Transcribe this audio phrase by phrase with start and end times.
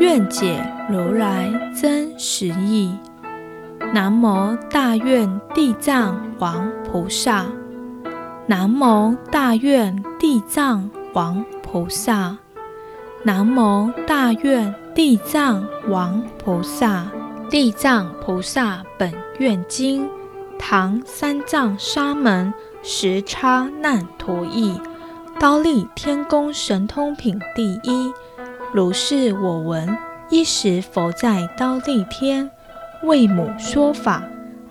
[0.00, 2.94] 愿解如来真实义。
[3.92, 7.46] 南无大愿地藏王菩萨。
[8.46, 12.38] 南无大愿地藏王菩萨。
[13.24, 17.06] 南无大愿地藏王菩萨。
[17.50, 20.08] 地藏菩萨本愿经，
[20.58, 24.78] 唐三藏沙门实叉难陀译，
[25.40, 28.12] 忉利天宫神通品第一。
[28.72, 29.96] 如是我闻，
[30.28, 32.50] 一时佛在忉利天
[33.02, 34.22] 为母说法。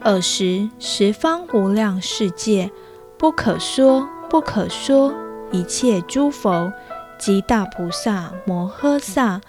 [0.04, 2.70] 尔时十方无量世界
[3.18, 5.12] 不可说不可说
[5.52, 6.72] 一切诸佛
[7.18, 9.42] 及大菩萨摩诃萨，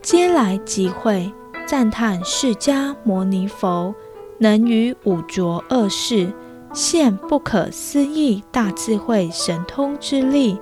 [0.00, 1.32] 皆来集会，
[1.66, 3.92] 赞叹释迦牟尼佛
[4.38, 6.32] 能于五浊恶世
[6.72, 10.60] 现不可思议大智慧神通之力。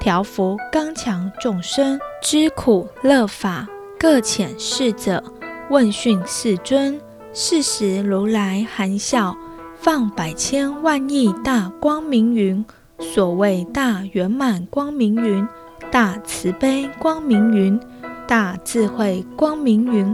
[0.00, 3.68] 调伏刚强众生知苦乐法，
[4.00, 5.22] 各遣侍者
[5.70, 7.00] 问讯世尊。
[7.32, 9.36] 是时如来含笑，
[9.76, 12.66] 放百千万亿大光明云。
[12.98, 15.46] 所谓大圆满光明云、
[15.92, 17.78] 大慈悲光明云、
[18.26, 20.12] 大智慧光明云、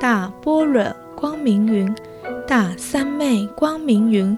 [0.00, 0.84] 大般若
[1.14, 1.94] 光明云、
[2.44, 4.36] 大三昧光明云、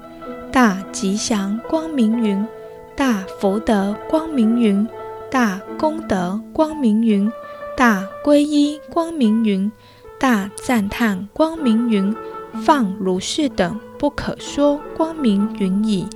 [0.53, 2.47] 大吉祥光明云。
[2.95, 4.87] 大福德光明云、
[5.35, 7.29] 大功德光明云、
[7.77, 9.73] 大皈依光明云、
[10.17, 12.15] 大赞叹光明云，
[12.63, 16.07] 放如是等不可说光明云已。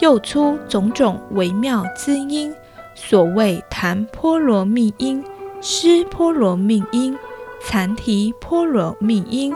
[0.00, 2.52] 又出种种微妙之音，
[2.96, 5.22] 所谓檀波罗蜜音、
[5.60, 7.16] 尸波罗蜜音、
[7.60, 9.54] 禅提波罗蜜音、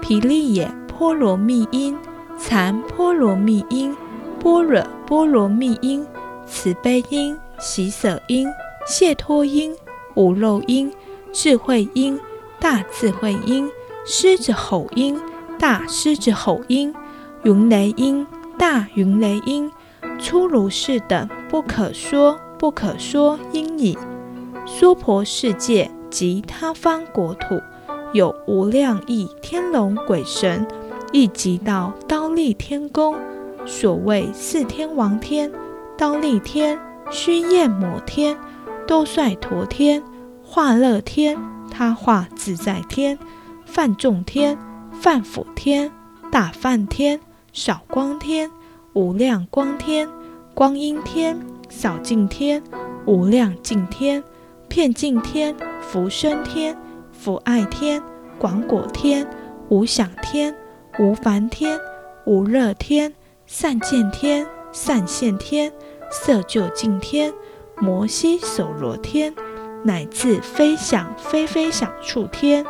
[0.00, 1.98] 毗利耶波罗蜜音、
[2.38, 3.96] 禅波罗蜜音、
[4.38, 6.06] 般若波罗蜜音。
[6.46, 8.48] 慈悲音、喜舍音、
[8.86, 9.74] 解脱音、
[10.14, 10.92] 无漏音、
[11.32, 12.18] 智慧音、
[12.60, 13.68] 大智慧音、
[14.06, 15.20] 狮子吼音、
[15.58, 16.94] 大狮子吼音、
[17.42, 18.26] 云雷音、
[18.58, 19.70] 大云雷音，
[20.18, 23.98] 出如是等不可说不可说音已。
[24.66, 27.60] 娑婆世界及他方国土，
[28.12, 30.66] 有无量亿天龙鬼神，
[31.12, 33.16] 亦集到刀立天宫，
[33.66, 35.50] 所谓四天王天。
[35.96, 36.78] 刀利天、
[37.10, 38.36] 须焰摩天、
[38.86, 40.02] 兜率陀天、
[40.42, 41.38] 化乐天、
[41.70, 43.16] 他化自在天、
[43.64, 44.58] 梵众天、
[44.92, 45.90] 梵辅天、
[46.32, 47.20] 大梵天、
[47.52, 48.50] 少光天、
[48.92, 50.08] 无量光天、
[50.52, 51.38] 光音天、
[51.68, 52.60] 少净天、
[53.06, 54.22] 无量净天、
[54.68, 56.76] 片净天、福生天、
[57.12, 58.02] 福爱天、
[58.36, 59.24] 广果天、
[59.68, 60.52] 无想天、
[60.98, 61.78] 无烦天、
[62.26, 63.14] 无热天、
[63.46, 64.44] 善见天。
[64.74, 65.72] 善现天、
[66.14, 67.34] 色究竟天、
[67.76, 69.34] 摩醯首罗天，
[69.82, 72.64] 乃至非想非非想处天，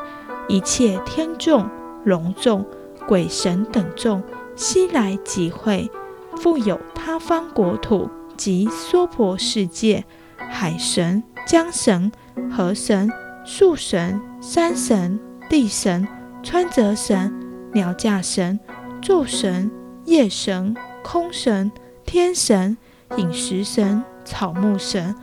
[0.48, 1.68] 一切天众、
[2.04, 2.64] 龙众、
[3.06, 4.22] 鬼神等众，
[4.56, 5.90] 悉来集会。
[6.38, 10.04] 复有他方国土及娑婆世界，
[10.38, 12.10] 海神、江神、
[12.50, 13.12] 河神、
[13.44, 15.20] 树神、山神、
[15.50, 16.08] 地神、
[16.42, 17.32] 川泽神、
[17.74, 18.58] 鸟架神、
[19.02, 19.70] 昼神、
[20.06, 21.70] 夜神、空神。
[22.06, 22.76] 天神、
[23.16, 25.14] 饮食神、草木神、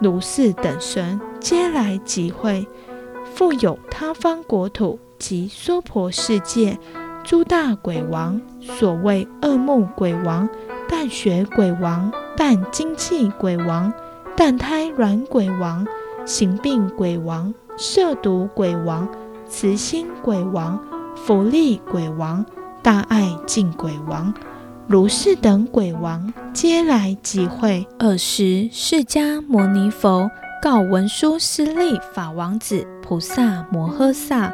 [0.00, 2.66] 如是等神，皆来集会。
[3.34, 6.78] 复有他方国土及娑婆世界
[7.24, 10.48] 诸大鬼王，所谓恶目鬼王、
[10.88, 13.92] 淡血鬼王、淡精气鬼王、
[14.36, 15.86] 淡胎卵鬼王、
[16.26, 19.08] 形病鬼王、摄毒鬼王、
[19.48, 20.78] 慈心鬼王、
[21.14, 22.44] 福利鬼王、
[22.82, 24.34] 大爱敬鬼王。
[24.88, 27.86] 如是等鬼王皆来集会。
[27.98, 30.30] 尔时，释迦牟尼佛
[30.62, 34.50] 告文殊师利法王子菩萨摩诃萨：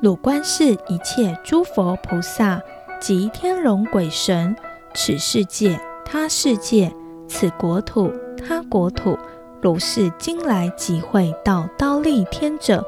[0.00, 2.62] 汝观世一切诸佛菩萨
[3.00, 4.54] 及天龙鬼神，
[4.94, 6.94] 此世界、他世界，
[7.26, 8.12] 此国土、
[8.46, 9.18] 他国土，
[9.60, 12.84] 如是今来集会到刀利天者，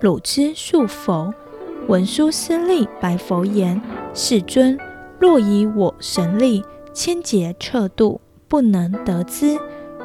[0.00, 1.34] 汝知数否？
[1.88, 3.82] 文殊师利白佛言：
[4.14, 4.78] 世尊。
[5.18, 9.58] 若以我神力千劫彻度，不能得知。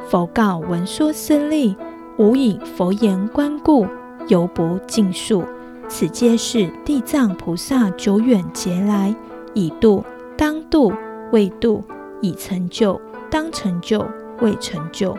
[0.08, 1.76] 佛告文殊师利：
[2.18, 3.86] 吾以佛言观故，
[4.28, 5.44] 犹不尽数。
[5.88, 9.14] 此皆是地藏菩萨久远劫来
[9.52, 10.02] 已度、
[10.36, 10.92] 当度、
[11.30, 11.84] 未度、
[12.22, 13.00] 已成就、
[13.30, 14.06] 当成就、
[14.40, 15.16] 未成就。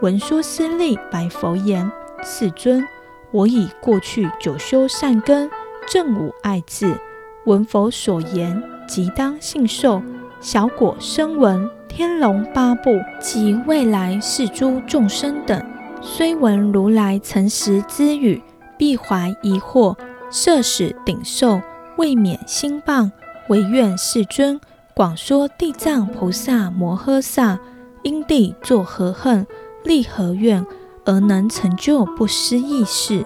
[0.00, 1.90] 文殊师利白佛言：
[2.22, 2.86] 世尊，
[3.30, 5.50] 我以过去久修善根，
[5.86, 6.98] 正无爱智，
[7.44, 8.62] 闻佛所言。
[8.86, 10.02] 即当信受，
[10.40, 12.90] 小果声闻、天龙八部
[13.20, 15.60] 及未来世诸众生等，
[16.00, 18.42] 虽闻如来诚实之语，
[18.78, 19.96] 必怀疑惑，
[20.30, 21.60] 设使顶受，
[21.96, 23.10] 未免心谤。
[23.48, 24.60] 惟愿世尊
[24.92, 27.60] 广说地藏菩萨摩诃萨
[28.02, 29.46] 因地作何恨，
[29.84, 30.66] 立何愿，
[31.04, 33.24] 而能成就不思议事。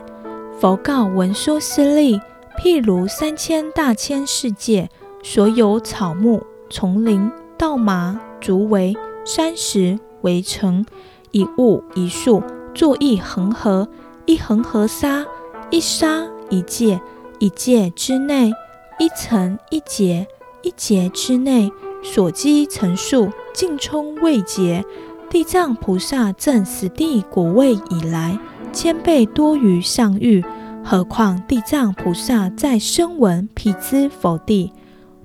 [0.60, 2.20] 佛告文殊师利：
[2.58, 4.90] 譬如三千大千世界。
[5.22, 10.84] 所有草木、丛林、稻麻、竹围、山石围城，
[11.30, 12.42] 以物一树，
[12.74, 13.88] 作一恒河，
[14.24, 15.26] 一恒河沙，
[15.70, 17.00] 一沙一界，
[17.38, 18.50] 一界之内
[18.98, 20.26] 一层一劫，
[20.62, 21.70] 一劫之内
[22.02, 24.84] 所积成数，尽充未竭。
[25.28, 28.36] 地藏菩萨证十地果位以来，
[28.72, 30.44] 千倍多于上欲。
[30.82, 34.72] 何况地藏菩萨在声闻辟支佛地。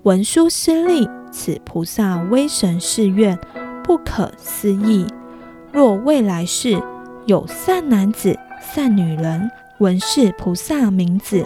[0.05, 3.35] 文殊师利，此菩萨威神誓愿
[3.83, 5.03] 不可思议。
[5.73, 6.79] 若未来世
[7.25, 9.49] 有善男子、善女人
[9.79, 11.43] 闻是菩萨名字，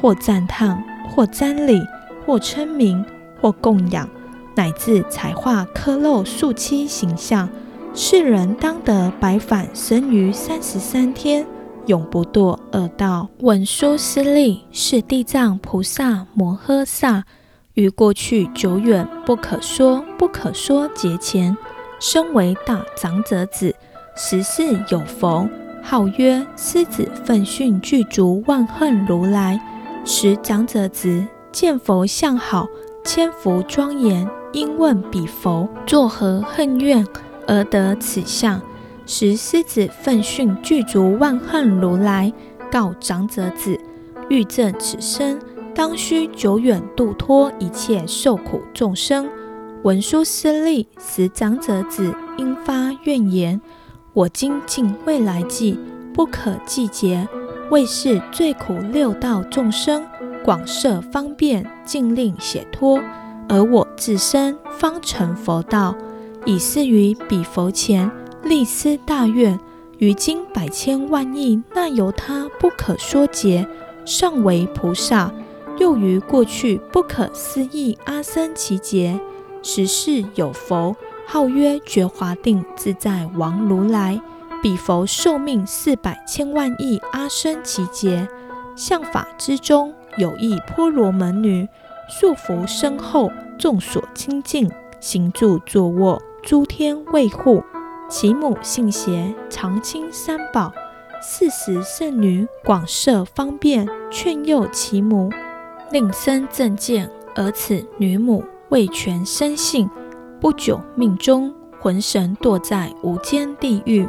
[0.00, 1.82] 或赞叹，或瞻礼，
[2.24, 3.04] 或称名，
[3.42, 4.08] 或供养，
[4.56, 7.46] 乃至彩画刻镂塑漆形象，
[7.92, 11.46] 是人当得百返生于三十三天，
[11.84, 13.28] 永不堕恶道。
[13.40, 17.24] 文殊师利，是地藏菩萨摩诃萨。
[17.78, 21.56] 于过去久远不可说不可说劫前，
[22.00, 23.72] 身为大长者子，
[24.16, 25.48] 时世有佛，
[25.80, 29.60] 号曰狮子奋迅具足万恨如来。
[30.04, 32.66] 时长者子见佛相好，
[33.04, 37.06] 千佛庄严，因问彼佛作何恨怨
[37.46, 38.60] 而得此相？
[39.06, 42.32] 时狮子奋迅具足万恨如来
[42.72, 43.78] 告长者子：
[44.28, 45.38] 欲证此身。
[45.78, 49.30] 当须久远度脱一切受苦众生。
[49.84, 53.60] 文殊师利，时长者子应发愿言：
[54.12, 55.78] 我今尽未来际，
[56.12, 57.28] 不可计劫，
[57.70, 60.04] 为是最苦六道众生，
[60.44, 63.00] 广设方便，尽令解脱。
[63.48, 65.94] 而我自身方成佛道，
[66.44, 68.10] 以是于彼佛前
[68.42, 69.56] 立斯大愿：
[69.98, 73.64] 于今百千万亿那由他不可说劫，
[74.04, 75.32] 尚为菩萨。
[75.78, 79.18] 又于过去不可思议阿僧祇劫，
[79.62, 84.20] 时世有佛号曰觉华定自在王如来。
[84.60, 88.28] 彼佛寿命四百千万亿阿僧祇劫，
[88.74, 91.68] 相法之中有一婆罗门女，
[92.08, 94.68] 束缚身后，众所亲近，
[94.98, 97.62] 行住坐卧，诸天卫护。
[98.10, 100.72] 其母信邪，常亲三宝。
[101.22, 105.30] 四时圣女广设方便，劝诱其母。
[105.90, 109.88] 令生正见，而此女母未全生信，
[110.40, 114.06] 不久命终，魂神堕在无间地狱。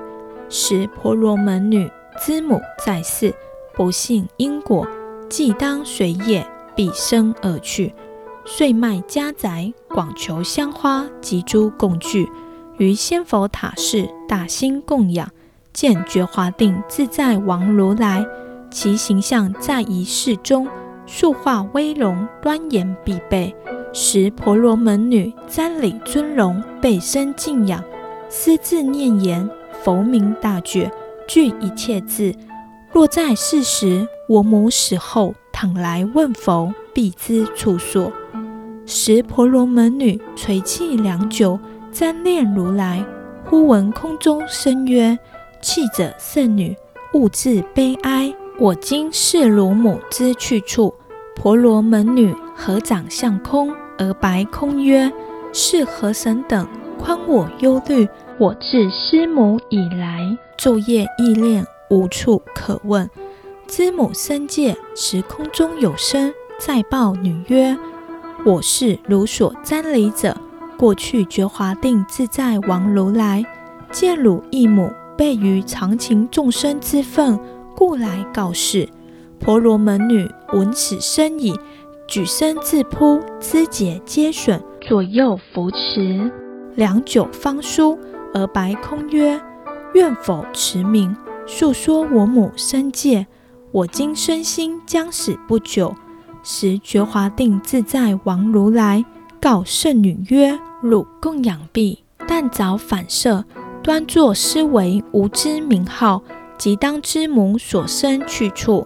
[0.50, 3.33] 时婆罗门女之母在世，
[3.74, 4.86] 不信因果，
[5.29, 6.45] 既当随业，
[6.75, 7.93] 必生而去。
[8.45, 12.27] 遂卖家宅，广求香花及诸供具，
[12.77, 15.29] 于仙佛塔寺大兴供养。
[15.71, 18.25] 见觉华定自在王如来，
[18.71, 20.67] 其形象在一世中。
[21.11, 23.53] 树化威容，端严必备。
[23.91, 27.83] 时婆罗门女瞻礼尊容，备深敬仰，
[28.29, 29.49] 思自念言：
[29.83, 30.91] 佛名大觉，
[31.27, 32.35] 具一切智，
[32.91, 38.13] 若在世时，我母死后，倘来问佛，必知处所。
[38.85, 41.59] 时婆罗门女垂泣良久，
[41.91, 43.03] 瞻念如来，
[43.45, 45.17] 忽闻空中声曰
[45.59, 46.77] ：“泣者圣女，
[47.13, 48.31] 勿自悲哀。
[48.59, 50.93] 我今示汝母之去处。”
[51.35, 55.09] 婆罗门女合掌向空，而白空曰
[55.53, 58.09] ：“是何神等宽我忧虑？
[58.37, 63.09] 我自师母以来，昼夜忆念，无处可问。”
[63.67, 67.77] 知母生界时，空中有声再报女曰。
[68.45, 70.35] 我是汝所瞻礼者，
[70.77, 73.45] 过去觉华定自在王如来，
[73.91, 77.39] 见汝异母备于常情众生之分，
[77.79, 78.89] 故来告示。
[79.39, 81.57] 婆罗门女闻此声已，
[82.05, 86.29] 举身自扑，肢节皆损，左右扶持，
[86.75, 87.98] 良久方舒，
[88.33, 89.39] 而白空曰
[89.95, 91.15] ：“愿否持名，
[91.48, 93.25] 述说我母生界。
[93.71, 95.95] 我今身心将死不久。”
[96.43, 99.05] 时觉华定自在王如来
[99.39, 103.45] 告圣女曰：“汝供养毕，但早反射，
[103.81, 106.21] 端坐思维无知名号，
[106.59, 108.85] 即当知母所生去处。”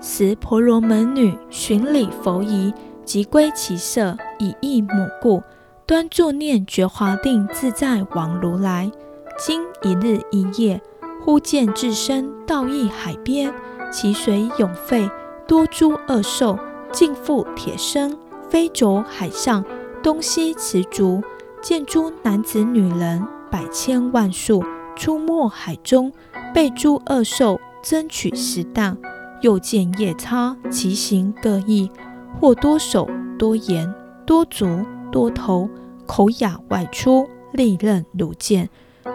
[0.00, 2.72] 时婆罗门女寻礼佛仪，
[3.04, 5.42] 即归其舍，以忆母故，
[5.86, 8.92] 端坐念觉华定自在王如来。
[9.38, 10.80] 经一日一夜，
[11.24, 13.52] 忽见自身到一海边，
[13.90, 15.10] 其水涌沸，
[15.48, 16.58] 多诸恶兽。
[16.92, 18.16] 尽覆铁身，
[18.48, 19.64] 飞走海上，
[20.00, 21.20] 东西驰逐。
[21.60, 24.62] 见诸男子女人百千万数，
[24.94, 26.12] 出没海中，
[26.54, 28.96] 被诸恶兽争取食啖。
[29.42, 31.90] 又见夜叉，其形各异，
[32.40, 33.06] 或多手
[33.38, 33.92] 多眼
[34.24, 34.80] 多足
[35.12, 35.68] 多头，
[36.06, 38.70] 口哑外出，利刃如剑，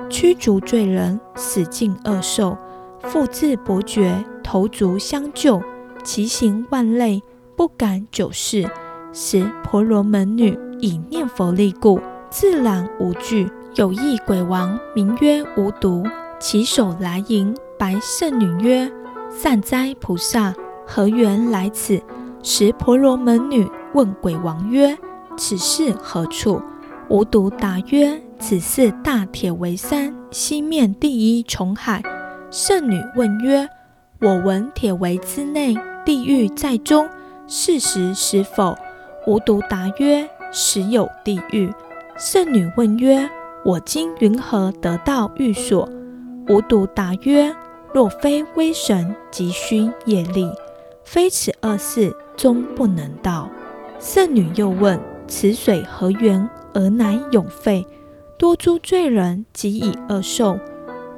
[0.08, 2.56] 驱逐罪人，使尽恶兽，
[3.02, 5.64] 复自伯爵，头足相救，
[6.04, 7.24] 其形万类。
[7.56, 8.70] 不敢久视，
[9.12, 13.52] 时婆罗门女以念佛力故，自然无惧。
[13.76, 16.04] 有一鬼王名曰无毒，
[16.40, 18.90] 起手来迎，白圣女曰
[19.30, 20.56] ：“善哉，菩萨，
[20.88, 22.02] 何缘来此？”
[22.42, 24.98] 时婆罗门女问鬼王曰
[25.38, 26.62] ：“此是何处？”
[27.10, 32.02] 无毒答曰：“此是大铁围山西面第一重海。”
[32.50, 33.68] 圣女问曰
[34.22, 37.10] ：“我闻铁围之内，地狱在中。”
[37.48, 38.78] 是实是否？
[39.28, 41.74] 无毒答曰：实有地狱。
[42.18, 43.30] 圣女问曰：
[43.66, 45.90] 我今云何得到寓所？
[46.50, 47.56] 无毒答曰：
[47.94, 50.52] 若非威神，即须业力，
[51.04, 53.48] 非此二世，终不能到。
[54.00, 56.50] 圣女又问：此水何源？
[56.74, 57.86] 而乃永沸？
[58.38, 60.58] 多诸罪人及以恶受。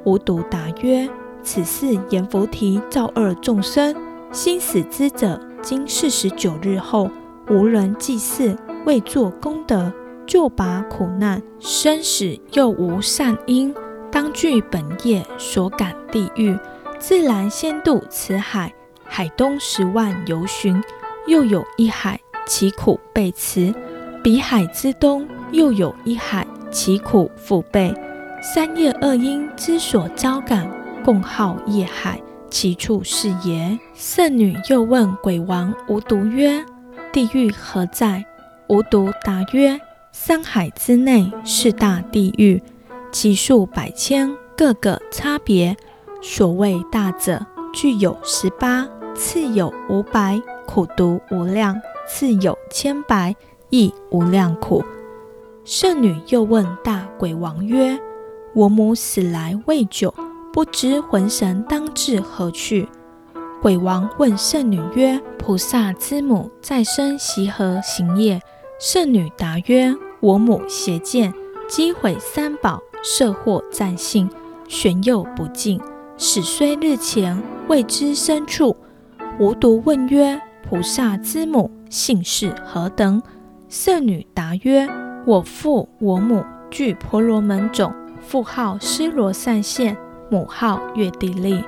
[0.04, 1.08] 无毒答曰：
[1.42, 3.96] 此是阎浮提造恶众生，
[4.32, 5.40] 心死之者。
[5.62, 7.08] 经四十九日后，
[7.48, 9.92] 无人祭祀，未作功德，
[10.26, 13.72] 就拔苦难，生死又无善因，
[14.12, 16.56] 当具本业所感地狱，
[16.98, 18.72] 自然先渡此海。
[19.04, 20.80] 海东十万由旬，
[21.26, 23.72] 又有一海，其苦倍慈；
[24.22, 27.94] 彼海之东，又有一海，其苦复倍。
[28.42, 30.70] 三业二因之所招感，
[31.04, 32.20] 共号业海。
[32.50, 33.78] 其处是也。
[33.94, 36.62] 圣女又问鬼王无毒曰
[37.10, 38.22] ：“地狱何在？”
[38.68, 39.80] 无毒答曰
[40.12, 42.62] ：“三海之内是大地狱，
[43.12, 45.76] 其数百千，各个差别。
[46.20, 51.74] 所谓大者，具有十八；次有五百，苦毒无量；
[52.08, 53.36] 次有千百，
[53.70, 54.82] 亦无量苦。”
[55.64, 57.98] 圣女又问大鬼王曰
[58.54, 60.12] ：“我母死来未久。”
[60.52, 62.86] 不知魂神当至何去？
[63.62, 68.38] 鬼王问圣女曰：“菩萨之母在生习何行业？”
[68.78, 71.32] 圣女答曰：“我母邪见，
[71.74, 74.28] 讥毁三宝，设惑战幸，
[74.68, 75.80] 悬诱不敬，
[76.18, 78.76] 始虽日前，未知生处。”
[79.40, 80.38] 无独问曰
[80.68, 83.22] ：“菩萨之母姓氏何等？”
[83.70, 84.86] 圣女答曰
[85.24, 89.96] ：“我父我母俱婆罗门种，父号施罗善现。”
[90.28, 91.64] 母号月地利，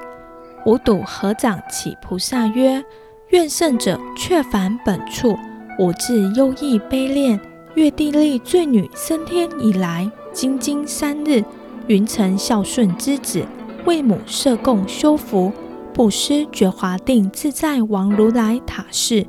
[0.67, 2.85] 无睹合掌乞菩萨曰
[3.33, 5.35] ：“愿圣者却返本处，
[5.79, 7.41] 我自忧意悲恋。
[7.75, 11.45] 月地利罪女生天以来，经经三日，
[11.89, 13.45] 云承孝顺之子，
[13.85, 15.53] 为母设供修福，
[15.93, 19.27] 布施觉华定自在王如来塔寺，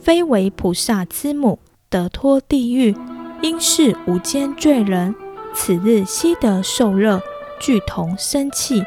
[0.00, 1.58] 非为菩萨之母，
[1.90, 2.94] 得脱地狱，
[3.42, 5.14] 应是无间罪人。
[5.52, 7.20] 此日悉得受乐。”
[7.60, 8.84] 俱同生气，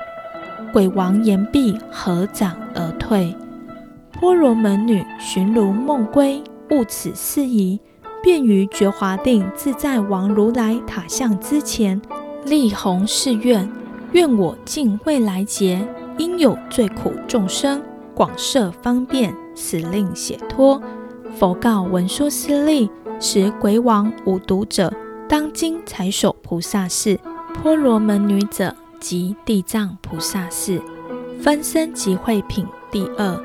[0.72, 3.36] 鬼王言毕，合掌而退。
[4.13, 7.82] 婆罗门女寻如梦归，悟此事宜，
[8.24, 12.01] 便于觉华定自在王如来塔像之前，
[12.46, 13.70] 立弘誓愿：
[14.12, 15.86] 愿我尽未来劫，
[16.18, 17.82] 应有罪苦众生，
[18.13, 20.82] 广设方便，使令解脱。
[21.36, 24.94] 佛告文殊师利：使鬼王无毒者，
[25.28, 27.20] 当今才首菩萨是。
[27.54, 30.82] 婆罗门女者，即地藏菩萨是。
[31.42, 33.44] 分身集会品第二。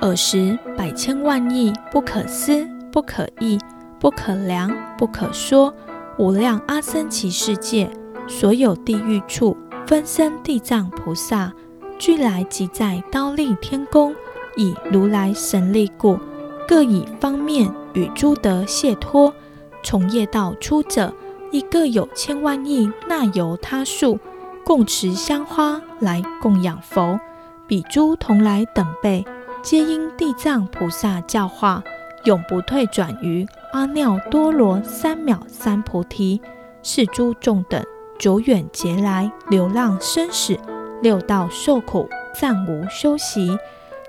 [0.00, 3.58] 尔时百千万亿不可思、不可议、
[4.06, 5.74] 不可量、不可说，
[6.16, 7.90] 无量阿僧祇世界，
[8.28, 11.52] 所有地狱处，分身地藏菩萨，
[11.98, 14.14] 俱来即在忉利天宫，
[14.54, 16.20] 以如来神力故，
[16.68, 19.34] 各以方面与诸德解脱。
[19.82, 21.12] 从业道出者，
[21.50, 24.20] 亦各有千万亿那由他数，
[24.64, 27.18] 共持香花来供养佛。
[27.66, 29.26] 彼诸同来等辈。
[29.62, 31.82] 皆因地藏菩萨教化，
[32.22, 33.44] 永不退转于
[33.76, 36.40] 阿耨多罗三藐三菩提。
[36.82, 37.84] 是诸众等
[38.18, 40.56] 久远劫来流浪生死，
[41.02, 42.08] 六道受苦，
[42.40, 43.54] 暂无休息。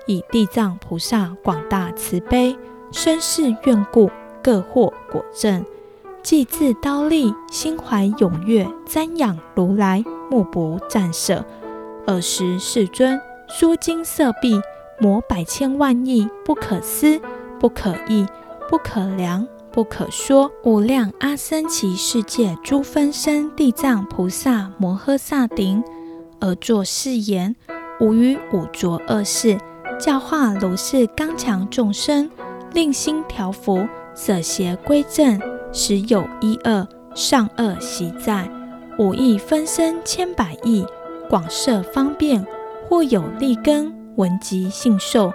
[0.06, 2.56] 以地藏菩萨广大慈悲，
[2.92, 4.10] 深誓愿故，
[4.42, 5.62] 各获果证。
[6.22, 11.44] 既自忉利，心怀踊跃，瞻仰如来，目不暂舍。
[12.06, 13.20] 尔时世尊
[13.50, 14.58] 说金色壁。
[15.00, 17.20] 摩百千万亿不可思、
[17.60, 18.26] 不可议、
[18.68, 19.46] 不可量、
[19.78, 25.80] 不可说，无量阿僧祇世界诸分身地藏菩萨摩诃萨顶，
[26.40, 27.54] 而作誓言：
[28.00, 29.56] 吾于五浊恶世，
[29.96, 32.28] 教化如是刚强众生，
[32.72, 35.40] 令心调伏，舍邪归正，
[35.72, 38.50] 时有一恶，上恶习在，
[38.98, 40.84] 吾亦分身千百亿，
[41.30, 42.44] 广设方便，
[42.88, 43.94] 或有利根。
[44.16, 45.32] 闻及信受，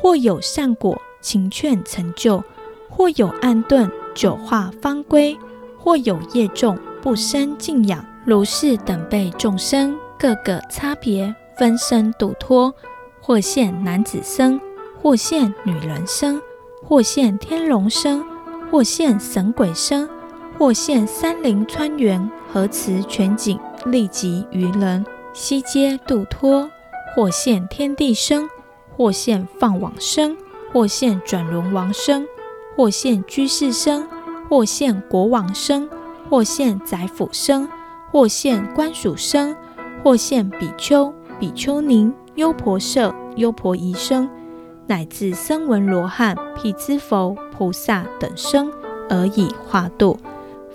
[0.00, 2.42] 或有善果，勤劝成就；
[3.02, 5.36] 或有暗遁，久化方归；
[5.76, 8.04] 或有业重，不生敬仰。
[8.24, 12.72] 如是等辈众生，各个差别分身度脱，
[13.20, 14.60] 或现男子身，
[15.02, 16.40] 或现女人身，
[16.80, 18.24] 或现天龙身，
[18.70, 20.08] 或现神鬼身，
[20.56, 26.70] 或现山林川原，河池泉井，利己于人，悉皆度脱。
[27.16, 28.48] 或现天地身，
[28.96, 30.36] 或现放网身，
[30.72, 32.26] 或现转轮王身，
[32.76, 34.06] 或现居士身，
[34.48, 35.88] 或现国王身，
[36.28, 37.68] 或现宰府身，
[38.10, 39.56] 或现官属身，
[40.02, 44.28] 或现比丘、比丘尼、优婆塞、优婆夷身，
[44.86, 48.70] 乃至声闻罗汉、辟支佛、菩萨等身，
[49.08, 50.18] 而以化度。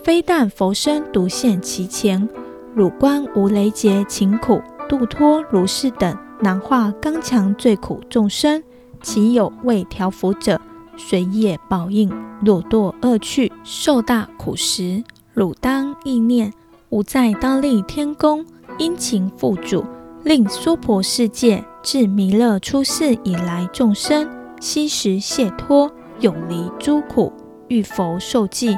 [0.03, 2.29] 非但佛身独现其前，
[2.73, 6.17] 汝观无雷劫勤苦度脱如是等。
[6.39, 8.63] 难化刚强最苦众生，
[9.01, 10.61] 其有未调伏者，
[10.97, 12.11] 随业报应，
[12.43, 15.03] 若堕恶趣，受大苦时。
[15.33, 16.51] 汝当忆念，
[16.89, 18.43] 吾在忉利天宫，
[18.79, 19.85] 殷勤付嘱，
[20.23, 24.27] 令娑婆世界自弥勒出世以来，众生
[24.59, 27.31] 悉时解脱，永离诸苦，
[27.67, 28.75] 遇佛受记。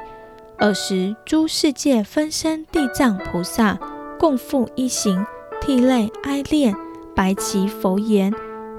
[0.58, 3.80] 尔时诸世界分身地藏菩萨，
[4.20, 5.26] 共赴一行，
[5.62, 6.76] 涕泪哀恋。
[7.16, 8.34] 白其佛言：“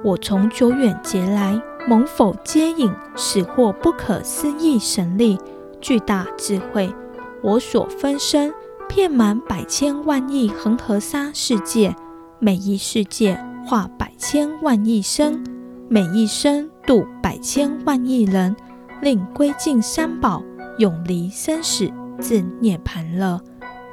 [0.05, 5.38] 我从久远劫来，蒙否接引，始获不可思议神力，
[5.80, 6.94] 巨大智慧。
[7.42, 8.52] 我所分身，
[8.88, 11.94] 遍满百千万亿恒河沙世界，
[12.38, 15.42] 每一世界化百千万亿身，
[15.88, 18.54] 每一身度百千万亿人，
[19.00, 20.42] 令归尽三宝，
[20.78, 21.90] 永离生死，
[22.20, 23.40] 至涅槃乐。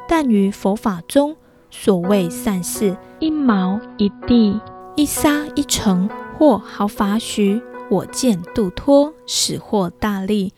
[0.07, 1.35] 但于佛法中。”
[1.69, 4.57] 所谓善事，一毛一地，
[4.95, 10.53] 一沙一尘，或毫发许，我见度脱，始获大利。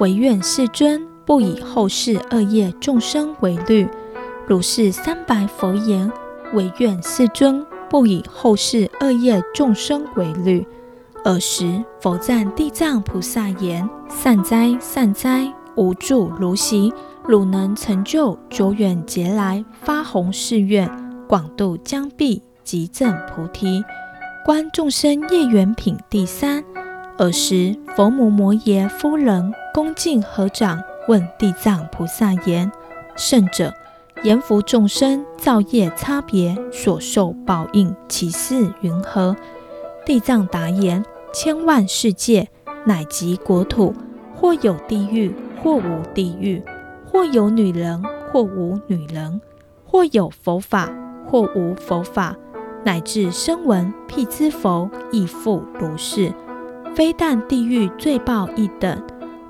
[0.00, 3.88] 唯愿世尊不以后世恶业众生为虑。
[4.46, 6.10] 如是三白佛言：
[6.52, 10.66] 唯愿世尊不以后世恶业众生为虑。
[11.24, 16.92] 尔时佛赞地藏菩萨言：善哉，善哉，无住如昔。
[17.26, 20.90] 汝能成就久远劫来发弘誓愿，
[21.26, 23.82] 广度将毕，即证菩提。
[24.44, 26.62] 观众生业缘品第三。
[27.16, 30.78] 尔时佛母摩耶夫人恭敬合掌，
[31.08, 32.70] 问地藏菩萨言
[33.16, 33.72] ：“圣者，
[34.22, 39.34] 阎浮众生造业差别，所受报应，其事云何？”
[40.04, 41.02] 地藏答言
[41.32, 42.46] ：“千万世界，
[42.84, 43.94] 乃及国土，
[44.34, 46.62] 或有地狱，或无地狱。”
[47.10, 49.40] 或有女人，或无女人；
[49.86, 50.90] 或有佛法，
[51.30, 52.36] 或无佛法，
[52.84, 56.32] 乃至声闻、辟支佛亦复如是。
[56.94, 59.02] 非但地狱罪报一等，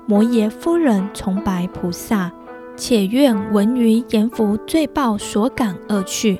[0.07, 2.31] 摩耶夫人重白菩萨，
[2.75, 6.39] 且愿闻于阎浮罪报所感而去。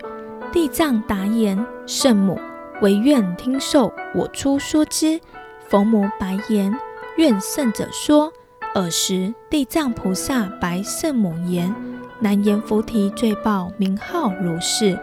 [0.51, 2.39] 地藏答言：圣母，
[2.81, 5.19] 唯愿听受我出说之。
[5.67, 6.75] 佛母白言：
[7.17, 8.31] 愿圣者说。
[8.73, 11.73] 尔时地藏菩萨白圣母言：
[12.19, 14.99] 南阎浮提罪报名号如是。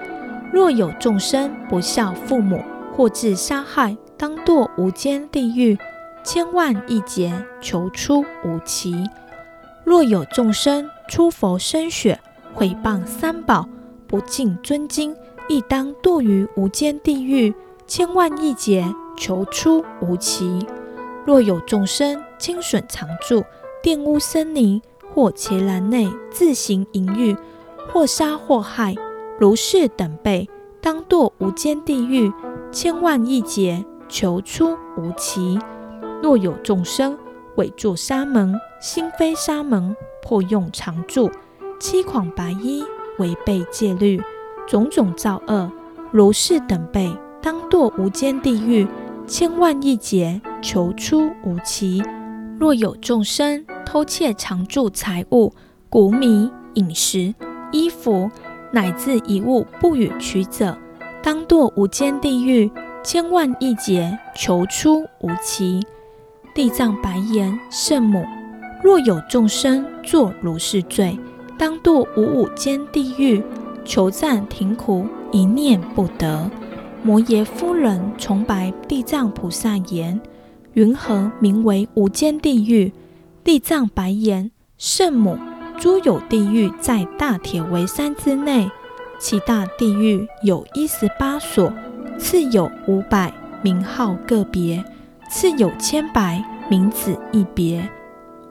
[0.52, 2.62] 若有众生不孝父母，
[2.94, 5.78] 或自杀害，当堕无间地狱。
[6.22, 8.94] 千万亿劫，求出无期。
[9.82, 12.20] 若有众生出佛身血，
[12.54, 13.66] 毁谤三宝，
[14.06, 15.16] 不敬尊经，
[15.48, 17.52] 亦当堕于无间地狱。
[17.86, 18.84] 千万亿劫，
[19.16, 20.64] 求出无期。
[21.26, 23.42] 若有众生轻损常住，
[23.82, 24.80] 玷污僧尼，
[25.12, 27.36] 或伽蓝内自行淫欲，
[27.92, 28.94] 或杀或害，
[29.42, 30.48] 如是等辈，
[30.80, 32.32] 当堕无间地狱。
[32.70, 35.58] 千万亿劫，求出无期。
[36.22, 37.18] 若有众生
[37.56, 41.28] 伪作沙门，心非沙门，破用常住，
[41.80, 42.84] 欺誑白衣，
[43.18, 44.22] 违背戒律，
[44.68, 45.72] 种种造恶，
[46.12, 48.86] 如是等辈，当堕无间地狱，
[49.26, 52.00] 千万亿劫，求出无期。
[52.60, 55.52] 若有众生偷窃常住财物，
[55.90, 57.34] 谷米、饮食、
[57.72, 58.30] 衣服，
[58.72, 60.76] 乃至一物不与取者，
[61.22, 62.70] 当堕无间地狱，
[63.04, 65.80] 千万亿劫，求出无期。
[66.54, 68.24] 地藏白言：圣母，
[68.82, 71.18] 若有众生作如是罪，
[71.58, 73.42] 当堕无五间地狱。
[73.84, 76.48] 求暂停苦，一念不得。
[77.02, 80.20] 摩耶夫人重白地藏菩萨言：
[80.74, 82.92] 云何名为无间地狱？
[83.42, 85.36] 地藏白言：圣母，
[85.82, 88.70] 诸有地狱在大铁围山之内，
[89.18, 91.72] 其大地狱有一十八所，
[92.16, 94.84] 次有五百，名号各别。
[95.28, 96.40] 次有千百，
[96.70, 97.90] 名字一别。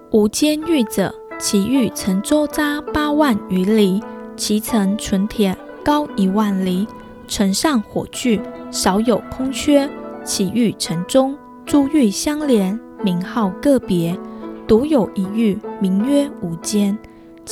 [0.10, 4.04] 无间狱者，其狱城周匝八万余里，
[4.36, 6.86] 其城纯铁，高一万里，
[7.30, 8.42] 城上火炬，
[8.72, 9.90] 少有空缺。
[10.26, 14.20] 其狱城中诸狱相连，名号各别，
[14.68, 17.00] 独有一狱，名曰无间。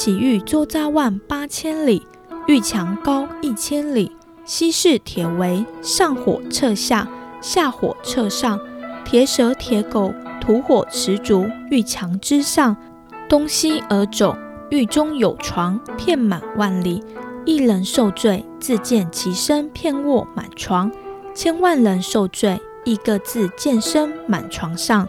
[0.01, 2.07] 其狱周匝万八千里，
[2.47, 7.05] 狱墙高一千里，西是铁围，上火彻下，
[7.41, 8.57] 下火彻上。
[9.03, 12.77] 铁蛇铁狗，吐火持烛，狱墙之上，
[13.27, 14.37] 东西而走。
[14.69, 17.03] 狱中有床，遍满万里。
[17.43, 20.89] 一人受罪，自见其身遍卧满床；
[21.35, 25.05] 千万人受罪，亦各自见身满床上。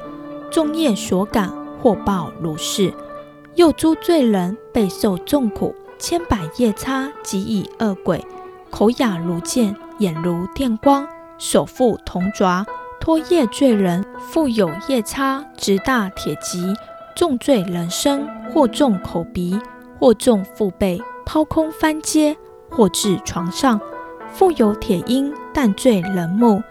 [0.50, 1.48] 众业所感，
[1.80, 2.92] 获报如是。
[3.56, 8.24] 又诸罪人备受众苦，千百夜叉及以恶鬼，
[8.70, 11.06] 口哑如剑，眼如电光，
[11.38, 12.64] 手覆铜爪。
[13.00, 16.74] 拖业罪人，复有夜叉执大铁戟，
[17.16, 19.58] 重罪人身，或重口鼻，
[19.98, 22.36] 或重腹背，抛空翻阶，
[22.68, 23.80] 或置床上；
[24.30, 26.62] 复有铁鹰弹罪人目，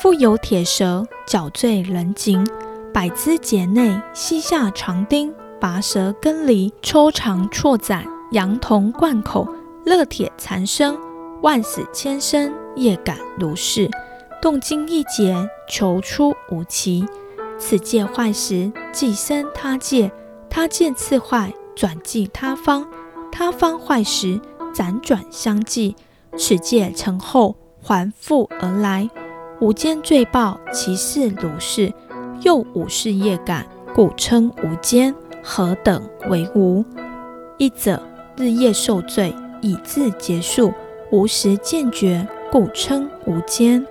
[0.00, 2.46] 复有铁蛇绞罪人颈，
[2.94, 9.46] 百肢解内，膝下长钉，拔舌根离，抽肠错斩，佯铜贯口，
[9.84, 10.98] 乐铁缠身，
[11.40, 13.88] 万死千生，业感如是。
[14.40, 17.06] 动经一劫，求出无期。
[17.60, 20.10] 此界坏时，即生他界；
[20.50, 22.84] 他界次坏，转即他方；
[23.30, 24.40] 他方坏时，
[24.74, 25.94] 辗转相继。
[26.36, 29.08] 此界成后，还复而来。
[29.60, 31.92] 无间罪报，其事如是。
[32.40, 35.14] 又五事业感，故称无间。
[35.42, 36.84] 何等为无？
[37.58, 38.00] 一者，
[38.36, 40.72] 日夜受罪，以自结束，
[41.10, 43.84] 无时见觉，故称无间。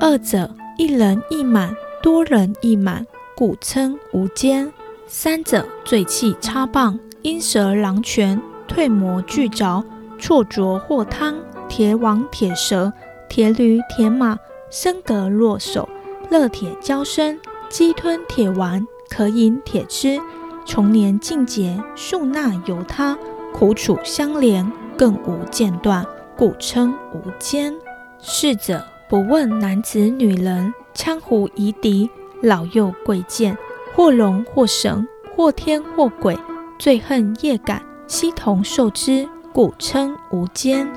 [0.00, 3.06] 二者，一人一满，多人一满，
[3.36, 4.72] 故称无间。
[5.06, 9.84] 三者，罪器叉棒，鹰蛇狼拳，退磨锯凿，
[10.18, 11.36] 错琢祸汤，
[11.68, 12.92] 铁网铁蛇，
[13.28, 14.38] 铁驴铁马，
[14.70, 15.88] 身革络首，
[16.28, 20.20] 勒铁交身，鸡吞铁丸，可饮铁汁，
[20.66, 23.16] 重年尽劫，数纳由他，
[23.54, 26.04] 苦楚相连，更无间断，
[26.36, 27.72] 故称无间。
[28.18, 28.84] 逝者。
[29.08, 32.10] 不问男子女人，羌胡夷狄，
[32.42, 33.56] 老幼贵贱，
[33.94, 36.36] 或龙或神，或天或鬼，
[36.76, 40.88] 最恨夜感，悉同受之，故称无间。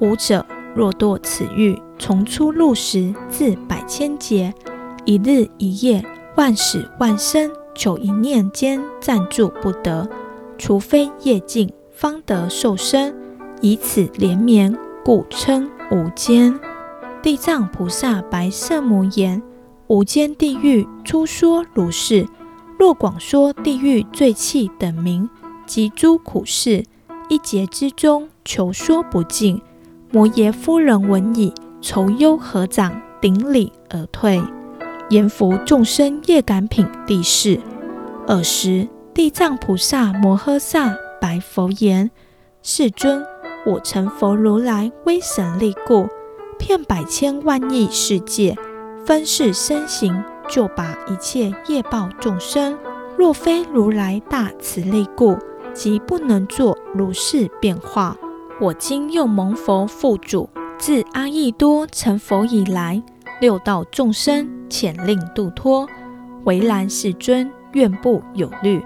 [0.00, 4.52] 吾者，若堕此狱，从出入时，自百千劫，
[5.06, 10.08] 一日一夜，万死万生，求一念间暂住不得，
[10.58, 13.14] 除非业尽，方得受生，
[13.60, 16.58] 以此连绵，故称无间。
[17.22, 19.42] 地藏菩萨白圣母言：
[19.88, 22.26] 无间地狱初说如是，
[22.78, 25.28] 若广说地狱罪器等名
[25.66, 26.84] 及诸苦事，
[27.28, 29.60] 一劫之中求说不尽。
[30.12, 34.40] 摩耶夫人闻已，愁忧合掌，顶礼而退。
[35.10, 37.60] 阎浮众生业感品第四。
[38.26, 42.10] 尔时，地藏菩萨摩诃萨白佛言
[42.60, 43.24] ：“世尊，
[43.64, 46.08] 我成佛如来威神力故，
[46.58, 48.56] 遍百千万亿世界，
[49.04, 52.76] 分世身形，救拔一切业报众生。
[53.16, 55.38] 若非如来大慈力故，
[55.72, 58.16] 即不能作如是变化。
[58.60, 63.00] 我今又蒙佛付嘱，自阿逸多成佛以来，
[63.40, 65.88] 六道众生遣令度脱。
[66.44, 68.82] 唯然世尊。”愿不有虑。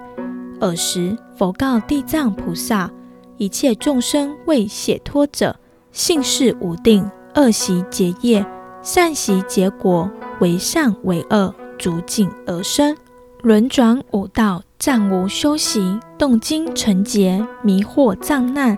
[0.59, 2.91] 尔时，佛告地藏菩萨
[3.37, 5.55] ：“一切众生为解脱者，
[5.93, 8.45] 信誓无定，恶习结业，
[8.81, 12.97] 善习结果，为善为恶，逐境而生，
[13.43, 18.77] 轮转五道，暂无休息，动经成劫，迷惑障难，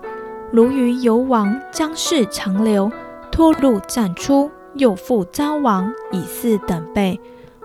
[0.51, 2.91] 如鱼游亡，将世长流，
[3.31, 7.19] 脱入暂出，又复遭亡，以是等辈。”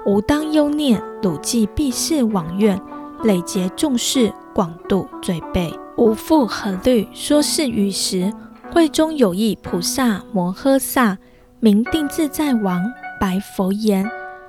[0.07, 2.81] 吾当忧念，汝既必是往愿，
[3.25, 5.73] 累劫众事，广度罪辈。
[5.97, 7.07] 吾复何虑？
[7.13, 8.33] 说是与时，
[8.73, 11.19] 会中有一菩萨摩诃萨，
[11.61, 12.81] 名定自在王，
[13.21, 14.09] 白佛言：“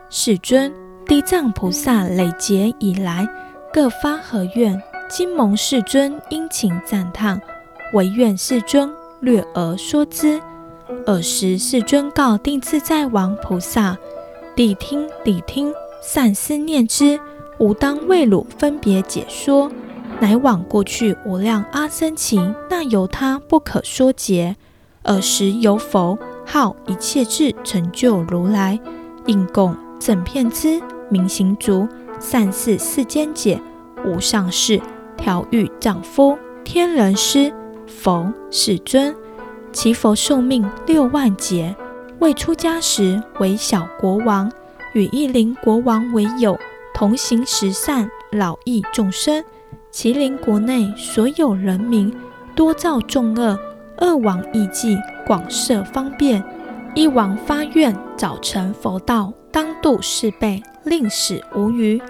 [0.10, 0.72] 世尊，
[1.06, 3.28] 地藏菩萨累劫以来，
[3.74, 4.82] 各发何愿？
[5.10, 7.42] 今蒙世尊殷勤赞叹，
[7.94, 10.40] 唯愿世尊略而说之。”
[11.06, 13.98] 尔时世尊告定自在王菩萨。
[14.56, 17.20] 谛听，谛听，善思念之。
[17.60, 19.72] 吾当为汝分别解说，
[20.20, 24.56] 乃往过去无量阿僧祇那由他不可说劫。
[25.04, 28.80] 尔时有佛号一切智成就如来，
[29.26, 31.88] 应供正遍知明行足，
[32.20, 33.62] 善逝世间解，
[34.06, 34.82] 无上士
[35.18, 37.54] 调御丈夫天人师
[37.88, 39.16] 佛世尊，
[39.72, 41.76] 其佛寿命六万劫。
[42.20, 44.52] 未出家时为小国王，
[44.94, 46.60] 与一邻国王为友，
[46.94, 49.44] 同行十善，饶益众生。
[49.90, 52.14] 其邻国内所有人民
[52.54, 53.58] 多造众恶，
[54.00, 56.44] 恶王忆计，广设方便。
[56.94, 62.02] 一王发愿，早成佛道，当度是辈，令死无余。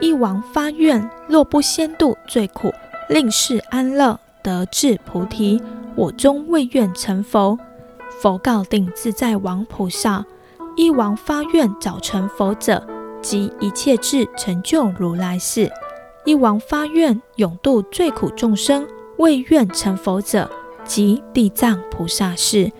[0.00, 2.72] 一王发愿，若不先度最苦，
[3.08, 5.62] 令世安乐，得至菩提，
[5.96, 7.58] 我终未愿成佛。
[8.20, 10.24] 佛告定自在王菩萨：
[10.76, 12.86] 一王发愿早成佛者，
[13.20, 15.68] 即一切智成就如来事；
[16.24, 18.86] 一王发愿永度最苦众生，
[19.18, 20.50] 未愿成佛者，
[20.84, 22.70] 即地藏菩萨事。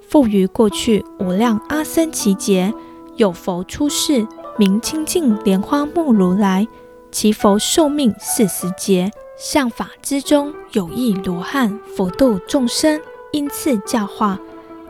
[0.00, 2.72] 复于过去无量阿僧只劫，
[3.16, 6.66] 有佛出世，名清净莲花目如来，
[7.10, 9.10] 其佛寿命四十劫。
[9.42, 13.00] 相法之中有一罗汉，普度众生，
[13.32, 14.38] 因次教化。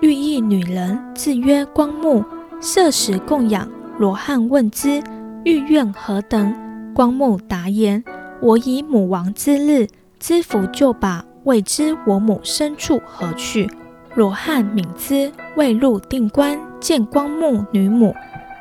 [0.02, 2.22] 遇一女人，自曰光目，
[2.60, 3.66] 设食供养。
[3.98, 5.02] 罗汉问之，
[5.46, 6.54] 欲愿何等？
[6.94, 8.04] 光目答言：
[8.42, 9.88] 我以母亡之日，
[10.20, 13.70] 知福就把，未知我母身处何去。
[14.14, 18.14] 罗汉敏之，未入定观，见光目女母，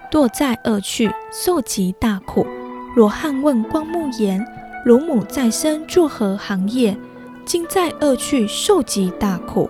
[0.09, 2.47] 堕在恶趣，受极大苦。
[2.95, 4.41] 罗汉问光目言：
[4.83, 6.97] 汝母在生作何行业？
[7.45, 9.69] 今在恶趣受极大苦。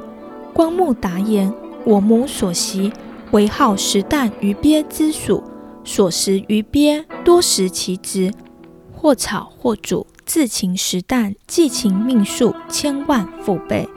[0.53, 2.93] 光目答言：我母所习
[3.31, 5.43] 为好食啖鱼鳖之属，
[5.83, 8.31] 所食鱼鳖多食其质，
[8.95, 13.89] 或炒或煮，自情食啖，计其命数千万复倍。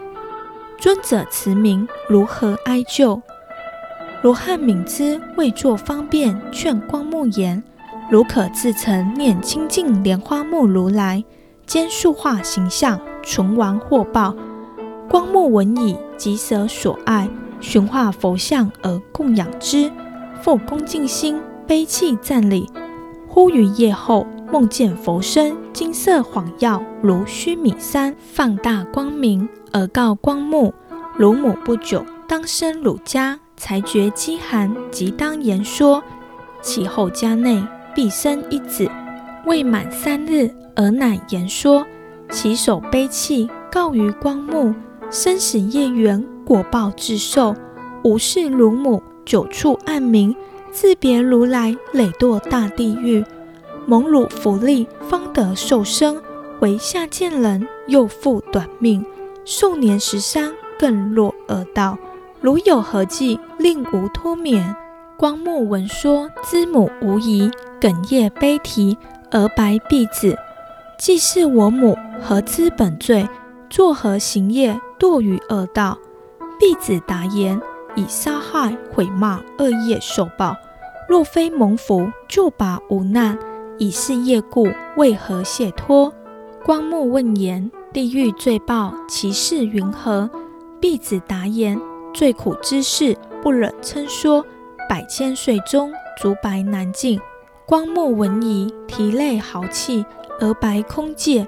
[0.78, 3.22] 尊者慈名，如何哀救？
[4.22, 7.62] 罗汉敏之，为作方便，劝光目言：
[8.10, 11.24] 汝可自诚念清净莲花目如来，
[11.66, 14.34] 兼塑化形象，存亡获报。
[15.08, 17.28] 光目闻已，即舍所爱，
[17.60, 19.90] 寻化佛像而供养之，
[20.42, 22.68] 复恭敬心，悲泣赞礼。
[23.26, 30.74] 忽于夜后，梦见佛身金色晃耀，如须弥山，放大光明，而告光目：
[31.16, 36.02] 汝母不久当生汝家，才觉饥寒，即当言说。
[36.62, 37.62] 其后家内
[37.94, 38.90] 必生一子，
[39.46, 41.86] 未满三日，尔乃言说。
[42.30, 44.74] 其首悲泣，告于光目。
[45.10, 47.54] 生死业缘，果报自受。
[48.02, 50.34] 吾是汝母，久处暗冥，
[50.72, 53.24] 自别如来，累堕大地狱。
[53.86, 56.20] 蒙汝福利，方得受生，
[56.60, 59.04] 为下贱人，又复短命，
[59.44, 61.96] 寿年十三，更落恶道。
[62.40, 64.74] 如有何计，令吾脱免。
[65.16, 67.50] 光目闻说，知母无疑，
[67.84, 68.96] 哽咽悲啼，
[69.30, 70.38] 而白婢子
[70.96, 73.28] ：“既是我母，何知本罪？
[73.68, 75.98] 作何行业，堕于恶道？”
[76.58, 77.60] 婢子答言
[77.94, 80.56] ：“以杀害、毁骂恶业受报。
[81.06, 83.38] 若非蒙福，就拔无难。
[83.76, 84.66] 以是业故，
[84.96, 86.10] 为何解脱？”
[86.64, 90.30] 光目问言：“地狱罪报，其事云何？”
[90.80, 91.78] 婢子答言
[92.14, 94.42] ：“最苦之事，不忍称说。”
[94.88, 97.20] 百千岁中，足白难尽。
[97.66, 100.04] 光目闻已，涕泪豪气，
[100.38, 101.46] 而白空界：“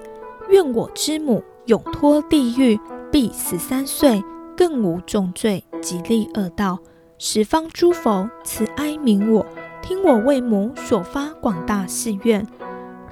[0.49, 2.79] 愿我之母永脱地狱，
[3.11, 4.23] 必十三岁，
[4.55, 6.79] 更无重罪，即立恶道。
[7.19, 9.45] 十方诸佛慈哀悯我，
[9.83, 12.47] 听我为母所发广大誓愿：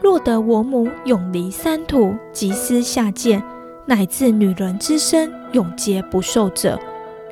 [0.02, 3.44] 若得我母永离三途，即施下贱，
[3.86, 6.80] 乃至女人之身，永劫不受者，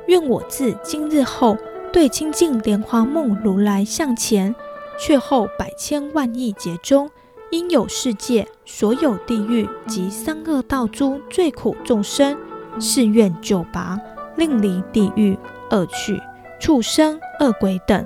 [0.06, 1.56] 愿我自今日后。”
[1.92, 4.52] 对清净莲花梦如来向前，
[4.98, 7.10] 却后百千万亿劫中，
[7.50, 12.36] 应有世界所有地狱及三恶道诸最苦众生，
[12.80, 13.98] 誓愿救拔，
[14.36, 15.38] 令离地狱、
[15.70, 16.20] 恶趣、
[16.60, 18.04] 畜生、恶鬼等，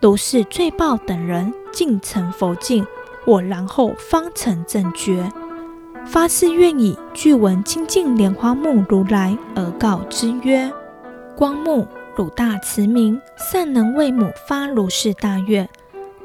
[0.00, 2.86] 如是罪报等人，尽成佛境，
[3.24, 5.30] 我然后方成正觉。
[6.06, 10.72] 发誓愿已，具闻清净莲花目如来而告之曰：
[11.36, 11.86] 光目。
[12.16, 15.68] 汝大慈明，善能为母发如是大愿。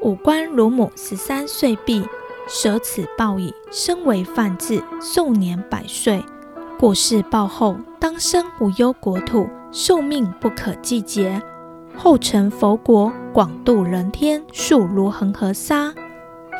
[0.04, 2.06] 吾观汝母十三岁毕，
[2.46, 6.22] 舍此报已，身为梵志，寿年百岁。
[6.78, 11.40] 过世报后，当生无忧国土，寿命不可计劫。
[11.96, 15.94] 后成佛国，广度人天，数如恒河沙。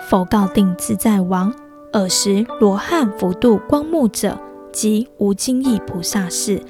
[0.09, 1.53] 佛告定自在王：
[1.93, 4.39] 尔时罗汉福度光目者，
[4.73, 6.63] 即无尽意菩萨是；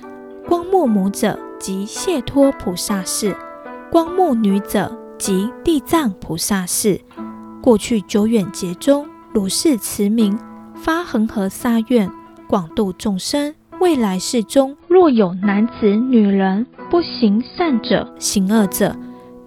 [0.48, 1.38] 光目母者。
[1.60, 3.34] 即谢脱菩萨是，
[3.90, 7.00] 光目女者即地藏菩萨是。
[7.62, 10.38] 过去久远劫中，如是慈名，
[10.74, 12.10] 发恒河沙愿，
[12.46, 13.54] 广度众生。
[13.80, 18.94] 未来世中，若有男子、女人不行善者，行恶者，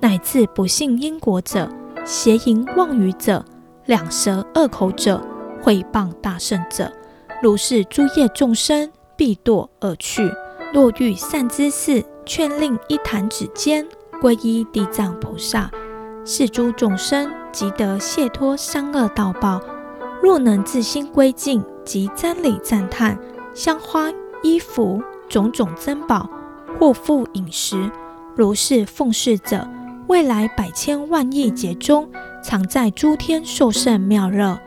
[0.02, 1.70] 乃至不信因果者，
[2.04, 3.44] 邪淫妄语者，
[3.86, 5.22] 两舌恶口者，
[5.62, 6.92] 毁谤大圣者，
[7.42, 10.30] 如是诸业众生，必堕而去。
[10.74, 13.88] 若遇善知识，劝令一弹指间，
[14.22, 15.70] 皈依地藏菩萨，
[16.26, 19.62] 是诸众生即得解脱三恶道报。
[20.22, 23.18] 若能自心归敬，及瞻礼赞叹，
[23.54, 26.30] 香花衣服种种珍宝，
[26.80, 27.90] 或付饮食，
[28.36, 29.68] 如是奉事者，
[30.08, 32.10] 未来百千万亿劫中，
[32.44, 34.60] 常在诸天受胜妙乐。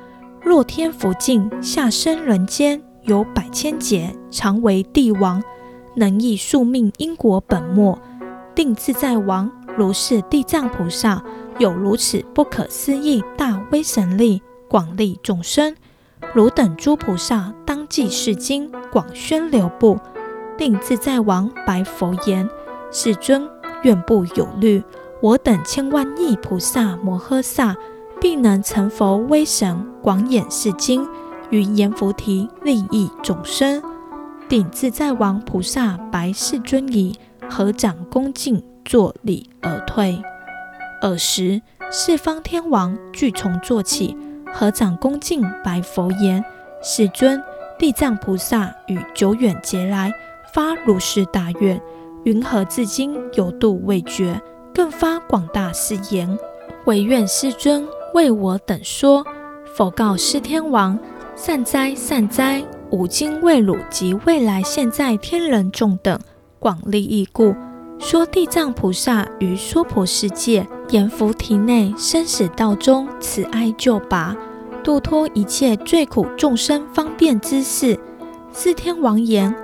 [0.42, 5.42] 若天福尽，下生人间，有百千劫，常为帝王。
[5.96, 7.98] 能益宿命因果本末，
[8.54, 11.22] 定自在王如是地藏菩萨
[11.58, 15.74] 有如此不可思议大威神力，广利众生。
[16.34, 19.98] 汝等诸菩萨当即是经，广宣流布。
[20.58, 22.48] 定自在王白佛言：
[22.92, 23.48] 世尊，
[23.82, 24.82] 愿不有虑，
[25.22, 27.74] 我等千万亿菩萨摩诃萨
[28.20, 31.08] 必能成佛威神，广演是经，
[31.48, 33.82] 于阎浮提利益众生。
[34.48, 37.16] 定自在王菩萨白世尊已，
[37.50, 40.22] 合掌恭敬作礼而退。
[41.02, 41.60] 尔时
[41.90, 44.16] 四方天王俱从坐起，
[44.52, 46.44] 合掌恭敬白佛言
[46.82, 47.42] ：“世尊，
[47.78, 50.12] 地藏菩萨与久远劫来
[50.54, 51.80] 发如是大愿，
[52.24, 54.40] 云何至今犹度未绝？
[54.72, 56.38] 更发广大誓言，
[56.84, 59.26] 唯愿世尊为我等说。”
[59.74, 60.98] 佛告四天王
[61.34, 66.18] ：“善哉，善哉。”吾今为汝及未来现在天人众等
[66.60, 67.54] 广利益故，
[67.98, 74.36] 说地藏菩萨于娑婆世界阎浮提内生死道中慈哀救拔，
[74.84, 77.98] 度脱一切最苦众生方便之事。
[78.52, 79.54] 四天王言：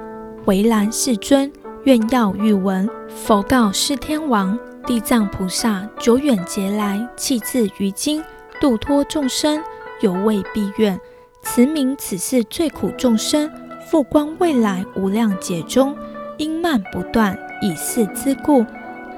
[0.47, 1.53] 唯然，世尊，
[1.85, 2.89] 愿要欲闻。
[3.09, 8.25] 佛告四天王：地藏菩萨久远劫来弃自于今，
[8.59, 9.63] 度脱众生，
[10.01, 10.99] 犹未毕愿。
[11.43, 13.51] 慈名此世最苦众生，
[13.91, 15.95] 复观未来无量劫中，
[16.39, 18.65] 因慢不断，以是之故，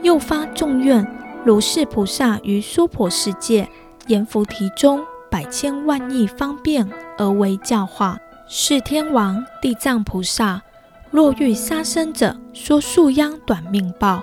[0.03, 1.07] 又发重愿，
[1.45, 3.69] 如是菩萨于娑婆世界
[4.07, 8.19] 阎浮提中百千万亿方便而为教化。
[8.47, 10.63] 是天王地藏菩萨，
[11.11, 14.23] 若遇杀生者，说树秧短命报；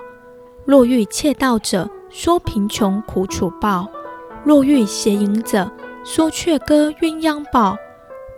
[0.64, 3.86] 若遇窃盗者，说贫穷苦楚报；
[4.42, 5.70] 若遇邪淫者，
[6.04, 7.76] 说雀歌鸳鸯报。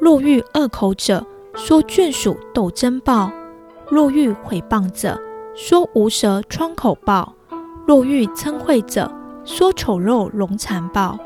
[0.00, 3.30] 若遇恶口者，说眷属斗争报；
[3.90, 5.18] 若遇毁谤者，
[5.54, 7.32] 说无舌疮口报；
[7.86, 9.10] 若遇嗔恚者，
[9.44, 11.18] 说丑陋癃残报；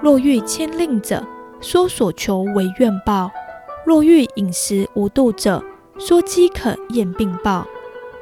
[0.00, 1.22] 若遇慳吝者，
[1.60, 3.28] 说所求为怨报；
[3.84, 5.62] 若遇饮食无度者，
[5.98, 7.64] 说饥渴厌病报；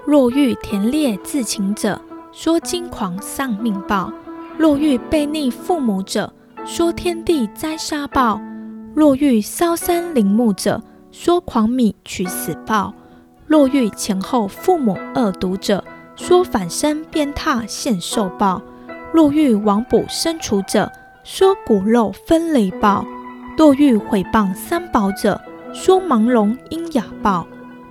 [0.07, 2.01] 若遇田猎自情者，
[2.33, 4.11] 说惊狂丧命报；
[4.57, 6.33] 若遇悖逆父母者，
[6.65, 8.41] 说天地灾杀报；
[8.95, 10.81] 若遇烧山林木者，
[11.11, 12.95] 说狂靡取死报；
[13.53, 15.85] 若遇前后父母恶毒者，
[16.17, 18.63] 说反身鞭挞现受报；
[19.13, 20.91] 若遇亡卜生除者，
[21.23, 23.05] 说骨肉分离报；
[23.59, 25.39] 若遇毁谤三宝者，
[25.75, 27.47] 说盲聋音哑报；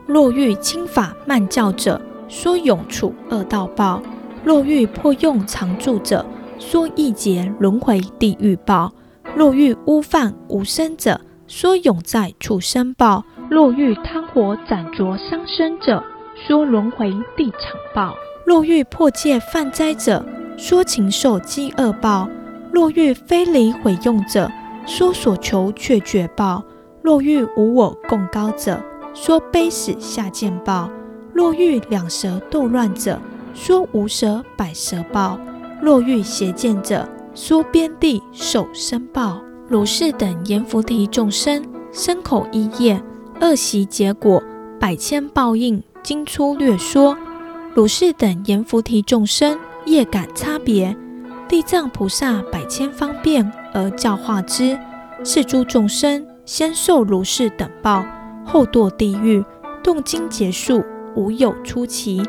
[0.07, 4.01] 若遇轻法慢教者，说永处恶道报；
[4.43, 6.25] 若遇破用常住者，
[6.57, 8.89] 说亿劫轮回地狱报；
[9.35, 16.01] 若遇污犯无身者，说永在畜生报；若遇贪火斩灼伤身者，
[16.47, 20.25] 说轮回地场报；若遇破戒犯灾者，
[20.57, 22.29] 说禽兽饥饿报；
[22.71, 24.49] 若遇非礼毁用者，
[24.85, 26.63] 说所求却绝报；
[27.01, 28.81] 若遇无我贡高者，
[29.13, 30.89] 说悲死下贱报；
[31.33, 33.19] 若遇两舌斗乱者，
[33.53, 35.37] 说无舌百舌报。
[35.81, 39.41] 若遇邪见者，说边地受生报。
[39.67, 43.01] 如是等阎浮提众生，身口意业，
[43.41, 44.41] 恶习结果，
[44.79, 47.17] 百千报应，经粗略说。
[47.73, 50.95] 如是等阎浮提众生，业感差别，
[51.49, 54.77] 地藏菩萨百千方便而教化之。
[55.23, 58.05] 是诸众生先受如是等报，
[58.45, 59.43] 后堕地狱，
[59.81, 60.83] 动经结束，
[61.15, 62.21] 无有出奇。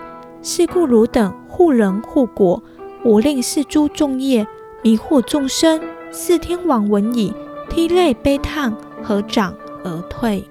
[0.42, 2.62] 是故汝等护人护国。
[3.04, 4.46] 我令是诸众业
[4.82, 5.78] 迷惑众生，
[6.10, 7.34] 四天王闻已，
[7.68, 9.54] 涕泪悲叹，合掌
[9.84, 10.42] 而退。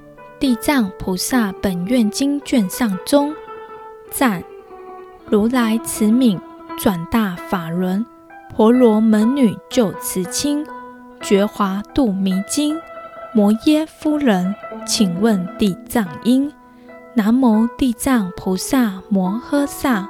[0.42, 3.32] 地藏菩萨本愿经卷上中
[4.10, 4.44] 赞：
[5.28, 6.39] 如来慈悯，
[6.80, 8.04] 转大法轮，
[8.50, 10.66] 婆罗门女救慈亲，
[11.22, 12.76] 觉华度迷津。
[13.36, 14.56] 摩耶夫人，
[14.88, 16.52] 请问地藏音。
[17.14, 20.10] 南无地藏菩萨摩诃萨。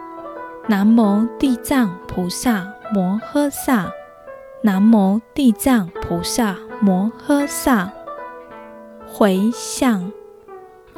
[0.70, 3.92] 南无地藏菩萨摩诃萨，
[4.64, 7.92] 南无地藏菩萨摩诃萨。
[9.06, 10.10] 回向，